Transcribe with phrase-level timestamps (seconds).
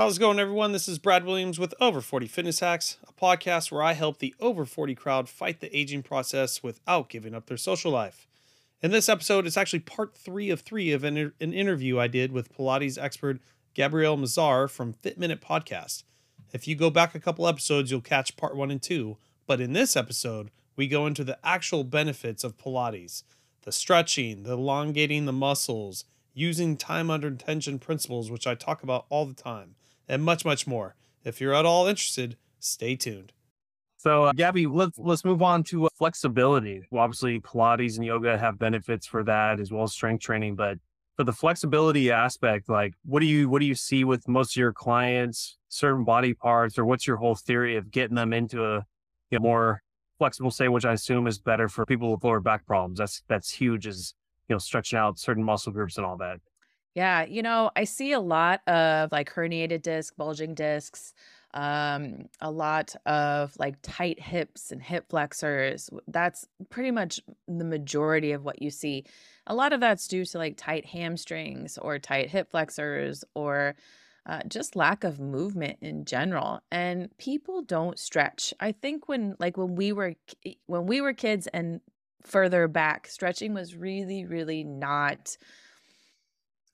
[0.00, 0.72] How's it going, everyone?
[0.72, 4.34] This is Brad Williams with Over 40 Fitness Hacks, a podcast where I help the
[4.40, 8.26] over 40 crowd fight the aging process without giving up their social life.
[8.80, 12.32] In this episode, it's actually part three of three of an, an interview I did
[12.32, 13.40] with Pilates expert
[13.74, 16.04] Gabrielle Mazar from Fit Minute Podcast.
[16.54, 19.18] If you go back a couple episodes, you'll catch part one and two.
[19.46, 23.22] But in this episode, we go into the actual benefits of Pilates
[23.64, 29.04] the stretching, the elongating the muscles, using time under tension principles, which I talk about
[29.10, 29.74] all the time
[30.10, 30.96] and much, much more.
[31.24, 33.32] If you're at all interested, stay tuned.
[33.96, 36.82] So, uh, Gabby, let's let's move on to uh, flexibility.
[36.90, 40.56] Well, obviously, Pilates and yoga have benefits for that as well as strength training.
[40.56, 40.78] But
[41.16, 44.60] for the flexibility aspect, like what do you what do you see with most of
[44.60, 48.86] your clients, certain body parts, or what's your whole theory of getting them into a
[49.30, 49.82] you know, more
[50.18, 52.98] flexible state, which I assume is better for people with lower back problems.
[52.98, 54.14] That's that's huge, is
[54.48, 56.40] you know stretching out certain muscle groups and all that.
[57.00, 61.14] Yeah, you know, I see a lot of like herniated disc, bulging discs,
[61.54, 65.88] um, a lot of like tight hips and hip flexors.
[66.08, 69.06] That's pretty much the majority of what you see.
[69.46, 73.76] A lot of that's due to like tight hamstrings or tight hip flexors or
[74.26, 76.60] uh, just lack of movement in general.
[76.70, 78.52] And people don't stretch.
[78.60, 80.16] I think when like when we were
[80.66, 81.80] when we were kids and
[82.26, 85.38] further back, stretching was really, really not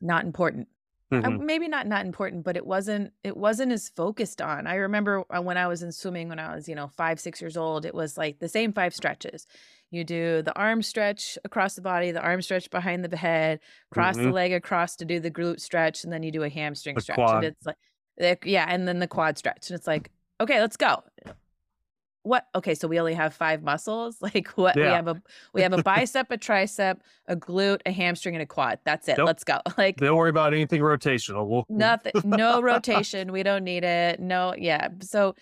[0.00, 0.68] not important.
[1.12, 1.46] Uh, mm-hmm.
[1.46, 4.66] maybe not not important, but it wasn't it wasn't as focused on.
[4.66, 7.40] I remember uh, when I was in swimming when I was, you know, 5 6
[7.40, 9.46] years old, it was like the same five stretches.
[9.92, 13.60] You do the arm stretch across the body, the arm stretch behind the head,
[13.92, 14.26] cross mm-hmm.
[14.26, 17.02] the leg across to do the glute stretch and then you do a hamstring the
[17.02, 17.14] stretch.
[17.14, 17.44] Quad.
[17.44, 17.66] And it's
[18.18, 19.70] like yeah, and then the quad stretch.
[19.70, 21.04] And it's like, okay, let's go
[22.26, 24.18] what okay so we only have five muscles?
[24.26, 24.82] Like what yeah.
[24.82, 28.46] we have a we have a bicep a tricep a glute a hamstring and a
[28.46, 28.80] quad.
[28.84, 29.18] That's it.
[29.18, 29.60] Let's go.
[29.78, 31.46] Like don't worry about anything rotational.
[31.46, 31.64] We'll...
[31.68, 33.30] nothing no rotation.
[33.30, 34.20] We don't need it.
[34.20, 34.88] No yeah.
[35.00, 35.34] So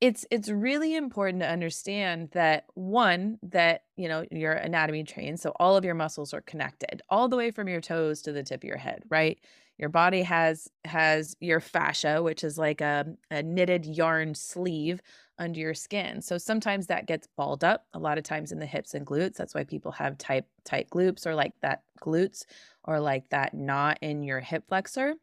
[0.00, 5.52] it's it's really important to understand that one that you know your Anatomy Trains so
[5.58, 8.62] all of your muscles are connected all the way from your toes to the tip
[8.62, 9.38] of your head right
[9.78, 15.00] your body has has your fascia which is like a, a knitted yarn sleeve
[15.38, 16.20] under your skin.
[16.20, 19.36] So sometimes that gets balled up, a lot of times in the hips and glutes.
[19.36, 22.44] That's why people have tight tight glutes or like that glutes
[22.84, 25.14] or like that knot in your hip flexor.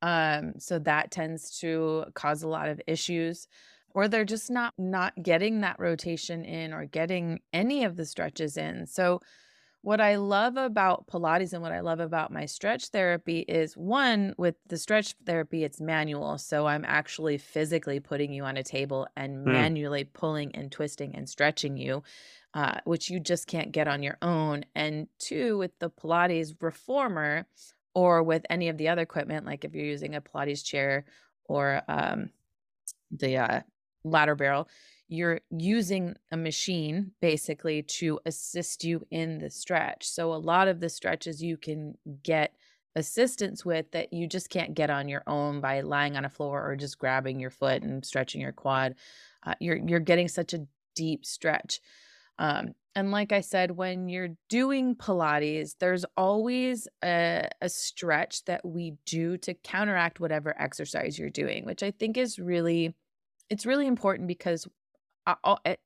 [0.00, 3.48] Um, so that tends to cause a lot of issues
[3.90, 8.56] or they're just not not getting that rotation in or getting any of the stretches
[8.56, 8.86] in.
[8.86, 9.20] So
[9.88, 14.34] what I love about Pilates and what I love about my stretch therapy is one,
[14.36, 16.36] with the stretch therapy, it's manual.
[16.36, 19.50] So I'm actually physically putting you on a table and mm.
[19.50, 22.02] manually pulling and twisting and stretching you,
[22.52, 24.66] uh, which you just can't get on your own.
[24.74, 27.46] And two, with the Pilates reformer
[27.94, 31.06] or with any of the other equipment, like if you're using a Pilates chair
[31.46, 32.28] or um,
[33.10, 33.60] the uh,
[34.04, 34.68] ladder barrel,
[35.08, 40.06] you're using a machine basically to assist you in the stretch.
[40.06, 42.54] So a lot of the stretches you can get
[42.94, 46.66] assistance with that you just can't get on your own by lying on a floor
[46.66, 48.96] or just grabbing your foot and stretching your quad.
[49.44, 51.80] Uh, you're you're getting such a deep stretch.
[52.38, 58.64] Um, and like I said, when you're doing Pilates, there's always a, a stretch that
[58.64, 62.94] we do to counteract whatever exercise you're doing, which I think is really
[63.50, 64.68] it's really important because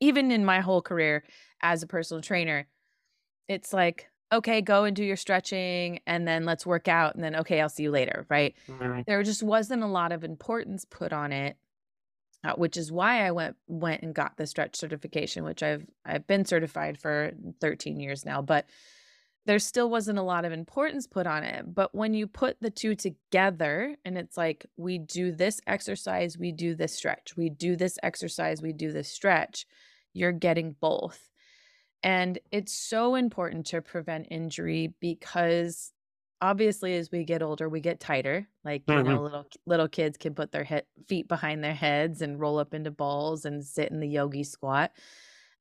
[0.00, 1.24] even in my whole career
[1.62, 2.66] as a personal trainer,
[3.48, 7.36] it's like, okay, go and do your stretching and then let's work out and then
[7.36, 8.54] okay, I'll see you later, right?
[8.68, 9.02] Mm-hmm.
[9.06, 11.56] There just wasn't a lot of importance put on it.
[12.44, 16.26] Uh, which is why I went went and got the stretch certification, which I've I've
[16.26, 17.30] been certified for
[17.60, 18.66] 13 years now, but
[19.44, 21.64] there still wasn't a lot of importance put on it.
[21.74, 26.52] But when you put the two together and it's like, we do this exercise, we
[26.52, 29.66] do this stretch, we do this exercise, we do this stretch,
[30.12, 31.28] you're getting both.
[32.04, 35.92] And it's so important to prevent injury because
[36.40, 39.08] obviously as we get older we get tighter like you mm-hmm.
[39.08, 42.74] know little little kids can put their head, feet behind their heads and roll up
[42.74, 44.90] into balls and sit in the yogi squat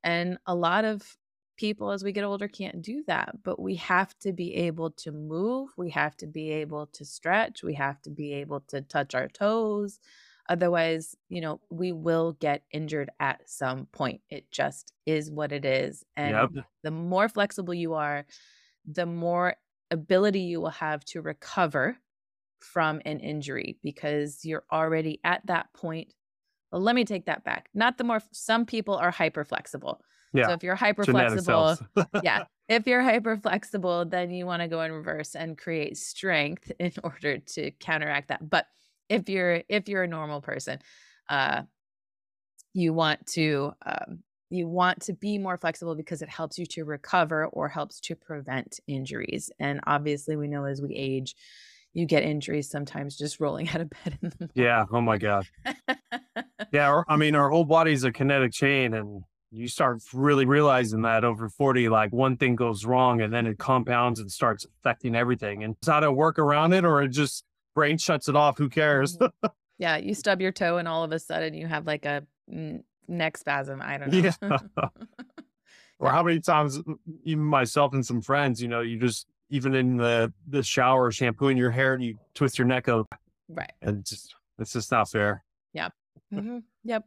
[0.04, 1.16] and a lot of
[1.62, 5.12] people as we get older can't do that, but we have to be able to
[5.12, 5.69] move.
[5.78, 7.62] We have to be able to stretch.
[7.62, 10.00] We have to be able to touch our toes.
[10.50, 14.22] Otherwise, you know, we will get injured at some point.
[14.31, 16.04] It just is what it is.
[16.18, 16.66] And yep.
[16.81, 18.25] the more flexible you are,
[18.92, 19.56] the more
[19.92, 21.96] ability you will have to recover
[22.60, 26.12] from an injury because you're already at that point.
[26.72, 27.69] Well, let me take that back.
[27.75, 30.02] Not the more, some people are hyper flexible.
[30.33, 30.48] Yeah.
[30.48, 31.78] So if you're hyper flexible,
[32.24, 36.72] yeah, if you're hyper flexible, then you want to go in reverse and create strength
[36.80, 38.50] in order to counteract that.
[38.50, 38.68] But
[39.10, 40.80] if you're if you're a normal person,
[41.30, 41.63] uh,
[42.74, 46.84] you want to um, you want to be more flexible because it helps you to
[46.84, 49.50] recover or helps to prevent injuries.
[49.60, 51.36] And obviously, we know as we age,
[51.94, 54.51] you get injuries sometimes just rolling out of bed in the morning.
[54.56, 54.86] Yeah.
[54.92, 55.45] Oh my God.
[56.72, 57.01] yeah.
[57.07, 61.50] I mean, our whole body's a kinetic chain, and you start really realizing that over
[61.50, 65.63] 40, like one thing goes wrong and then it compounds and starts affecting everything.
[65.63, 67.44] And it's how to work around it, or it just
[67.75, 68.57] brain shuts it off.
[68.57, 69.18] Who cares?
[69.18, 69.48] Mm-hmm.
[69.77, 69.98] yeah.
[69.98, 72.24] You stub your toe, and all of a sudden you have like a
[73.07, 73.81] neck spasm.
[73.81, 74.31] I don't know.
[74.42, 74.88] Yeah.
[76.00, 76.81] or how many times,
[77.24, 81.57] even myself and some friends, you know, you just even in the the shower, shampooing
[81.57, 83.13] your hair, and you twist your neck up.
[83.50, 83.74] Right.
[83.81, 85.44] And just it's just not fair.
[85.74, 85.94] Yep.
[86.33, 86.59] Mm-hmm.
[86.86, 87.03] Yep.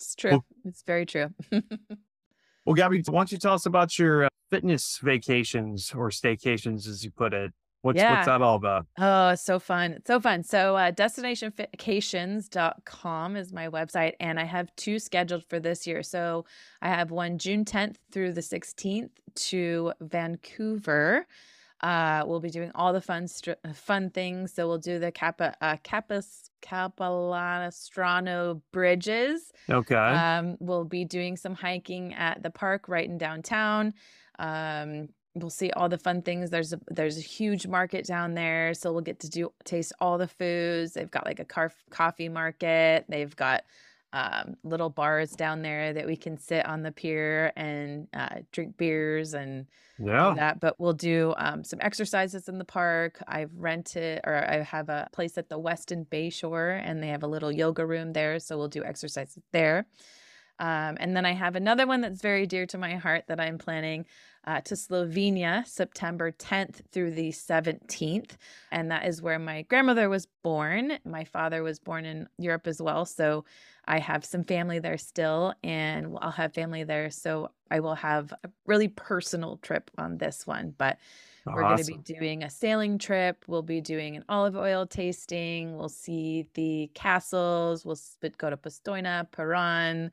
[0.00, 0.30] It's true.
[0.30, 1.28] Well, it's very true.
[2.64, 7.04] well, Gabby, why don't you tell us about your uh, fitness vacations or staycations, as
[7.04, 7.52] you put it?
[7.82, 8.14] What's yeah.
[8.14, 8.84] what's that all about?
[8.98, 9.92] Oh, so fun.
[9.92, 10.42] It's so fun.
[10.42, 16.02] So uh destinationvacations.com is my website and I have two scheduled for this year.
[16.02, 16.44] So
[16.82, 21.26] I have one June 10th through the 16th to Vancouver.
[21.82, 23.26] Uh, we'll be doing all the fun
[23.74, 24.52] fun things.
[24.52, 29.52] So we'll do the Kappa uh, Kappas Capilanostrano bridges.
[29.68, 29.94] Okay.
[29.94, 33.94] Um, we'll be doing some hiking at the park right in downtown.
[34.38, 36.50] Um, we'll see all the fun things.
[36.50, 40.18] There's a there's a huge market down there, so we'll get to do taste all
[40.18, 40.92] the foods.
[40.92, 43.06] They've got like a car, coffee market.
[43.08, 43.64] They've got
[44.12, 48.76] um, little bars down there that we can sit on the pier and uh, drink
[48.76, 49.66] beers and
[49.98, 50.60] yeah that.
[50.60, 53.22] But we'll do um, some exercises in the park.
[53.28, 57.28] I've rented or I have a place at the Westin Bayshore and they have a
[57.28, 59.86] little yoga room there, so we'll do exercises there.
[60.60, 63.56] Um, and then I have another one that's very dear to my heart that I'm
[63.58, 64.04] planning
[64.46, 68.32] uh, to Slovenia September 10th through the 17th.
[68.70, 70.98] And that is where my grandmother was born.
[71.04, 73.06] My father was born in Europe as well.
[73.06, 73.44] So
[73.86, 77.10] I have some family there still, and I'll have family there.
[77.10, 80.74] So I will have a really personal trip on this one.
[80.76, 80.98] But
[81.46, 83.44] we're going to be doing a sailing trip.
[83.46, 85.76] We'll be doing an olive oil tasting.
[85.76, 87.84] We'll see the castles.
[87.84, 87.98] We'll
[88.36, 90.12] go to Postojna, Piran,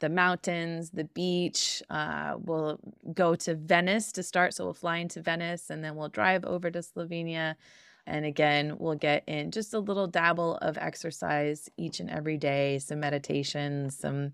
[0.00, 1.82] the mountains, the beach.
[1.90, 2.78] Uh, we'll
[3.14, 4.54] go to Venice to start.
[4.54, 7.56] So we'll fly into Venice and then we'll drive over to Slovenia
[8.08, 12.78] and again, we'll get in just a little dabble of exercise each and every day,
[12.78, 14.32] some meditation, some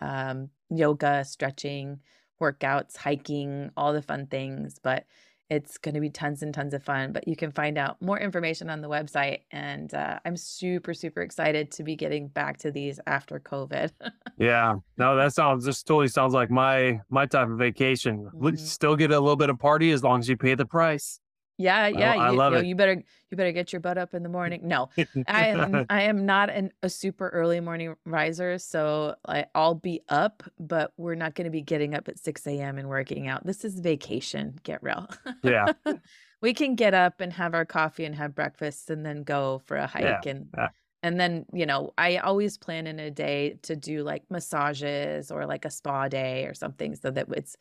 [0.00, 2.00] um, yoga, stretching,
[2.40, 4.78] workouts, hiking, all the fun things.
[4.80, 5.06] But
[5.50, 7.12] it's going to be tons and tons of fun.
[7.12, 9.40] But you can find out more information on the website.
[9.50, 13.90] And uh, I'm super, super excited to be getting back to these after COVID.
[14.38, 18.30] yeah, no, that sounds just totally sounds like my my type of vacation.
[18.34, 18.56] Mm-hmm.
[18.56, 21.20] Still get a little bit of party as long as you pay the price.
[21.60, 22.12] Yeah, yeah.
[22.12, 22.66] I, I you, love you, know, it.
[22.68, 24.62] You better you better get your butt up in the morning.
[24.64, 24.88] No,
[25.28, 30.00] I am I am not an, a super early morning riser, so I, I'll be
[30.08, 32.78] up, but we're not going to be getting up at six a.m.
[32.78, 33.44] and working out.
[33.46, 34.58] This is vacation.
[34.62, 35.08] Get real.
[35.42, 35.66] Yeah.
[36.40, 39.76] we can get up and have our coffee and have breakfast, and then go for
[39.76, 40.30] a hike yeah.
[40.30, 40.48] and.
[40.56, 40.68] Yeah.
[41.02, 45.46] And then, you know, I always plan in a day to do like massages or
[45.46, 47.56] like a spa day or something so that it's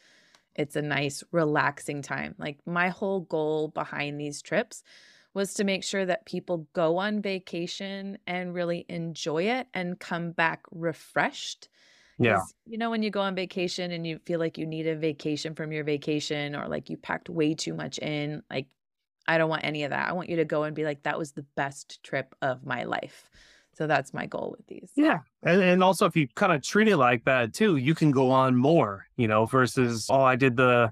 [0.60, 2.36] it's a nice, relaxing time.
[2.38, 4.84] Like, my whole goal behind these trips
[5.33, 10.31] was to make sure that people go on vacation and really enjoy it and come
[10.31, 11.69] back refreshed.
[12.18, 12.42] Yeah.
[12.66, 15.56] You know, when you go on vacation and you feel like you need a vacation
[15.56, 18.68] from your vacation or like you packed way too much in, like,
[19.26, 20.10] I don't want any of that.
[20.10, 22.83] I want you to go and be like, that was the best trip of my
[22.83, 23.30] life.
[23.80, 24.92] So that's my goal with these.
[24.98, 25.19] Yeah.
[25.42, 28.30] And, and also, if you kind of treat it like that too, you can go
[28.30, 30.92] on more, you know, versus, oh, I did the,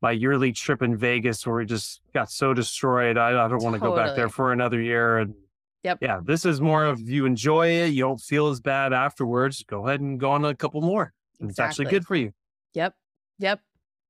[0.00, 3.18] my yearly trip in Vegas where we just got so destroyed.
[3.18, 3.80] I, I don't want to totally.
[3.80, 5.18] go back there for another year.
[5.18, 5.34] And
[5.82, 5.98] yep.
[6.00, 7.88] yeah, this is more of you enjoy it.
[7.88, 9.62] You don't feel as bad afterwards.
[9.64, 11.12] Go ahead and go on a couple more.
[11.34, 11.50] Exactly.
[11.50, 12.32] It's actually good for you.
[12.72, 12.94] Yep.
[13.40, 13.60] Yep.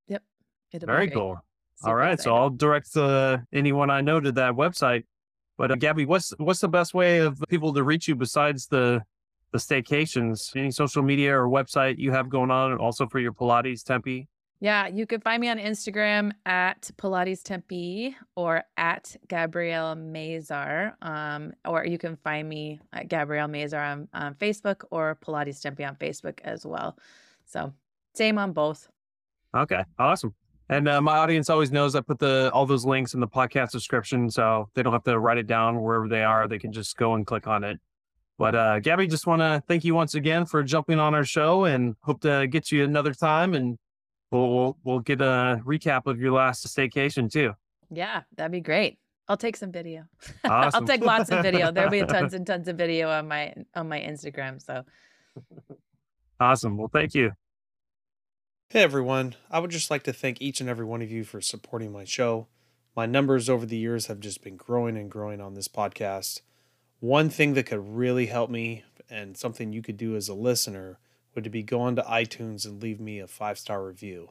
[0.06, 0.22] Yep.
[0.70, 1.42] It'll Very cool.
[1.74, 2.12] Super All right.
[2.12, 2.30] Exciting.
[2.30, 5.06] So I'll direct uh, anyone I know to that website.
[5.56, 9.02] But uh, Gabby, what's what's the best way of people to reach you besides the
[9.52, 10.54] the staycations?
[10.56, 14.28] Any social media or website you have going on, and also for your Pilates Tempe?
[14.58, 20.94] Yeah, you can find me on Instagram at Pilates Tempe or at Gabrielle Mazar.
[21.02, 25.84] Um, or you can find me at Gabrielle Mazar on, on Facebook or Pilates Tempe
[25.84, 26.98] on Facebook as well.
[27.44, 27.74] So
[28.14, 28.88] same on both.
[29.54, 30.34] Okay, awesome.
[30.68, 33.70] And uh, my audience always knows I put the all those links in the podcast
[33.70, 36.48] description, so they don't have to write it down wherever they are.
[36.48, 37.78] They can just go and click on it.
[38.38, 41.64] But uh, Gabby, just want to thank you once again for jumping on our show,
[41.64, 43.78] and hope to get you another time, and
[44.30, 47.52] we'll we'll, we'll get a recap of your last staycation too.
[47.90, 48.98] Yeah, that'd be great.
[49.28, 50.04] I'll take some video.
[50.44, 50.82] Awesome.
[50.82, 51.72] I'll take lots of video.
[51.72, 54.60] There'll be tons and tons of video on my on my Instagram.
[54.60, 54.84] So
[56.40, 56.76] Awesome.
[56.76, 57.32] Well, thank you.
[58.70, 61.40] Hey everyone, I would just like to thank each and every one of you for
[61.40, 62.48] supporting my show.
[62.96, 66.40] My numbers over the years have just been growing and growing on this podcast.
[66.98, 70.98] One thing that could really help me and something you could do as a listener
[71.32, 74.30] would to be go onto iTunes and leave me a five star review.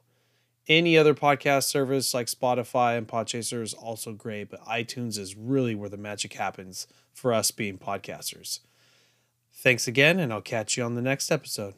[0.67, 5.75] Any other podcast service like Spotify and Podchaser is also great, but iTunes is really
[5.75, 8.59] where the magic happens for us being podcasters.
[9.53, 11.73] Thanks again, and I'll catch you on the next episode.